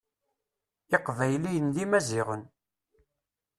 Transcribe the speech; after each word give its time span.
Iqbayliyen 0.95 1.67
d 1.75 1.77
imaziɣen. 1.83 2.43